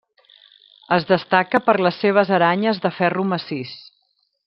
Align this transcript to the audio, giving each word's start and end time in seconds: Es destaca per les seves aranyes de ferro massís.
Es 0.95 1.05
destaca 1.11 1.63
per 1.67 1.77
les 1.89 2.01
seves 2.07 2.35
aranyes 2.39 2.83
de 2.87 2.93
ferro 2.99 3.31
massís. 3.37 3.79